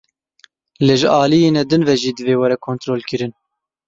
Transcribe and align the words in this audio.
Lê 0.85 0.95
ji 1.01 1.07
aliyine 1.21 1.61
din 1.69 1.81
ve 1.87 1.95
jî 2.01 2.11
divê 2.17 2.35
were 2.41 2.57
kontrolkirin. 2.65 3.31